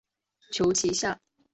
[0.51, 1.21] 求其下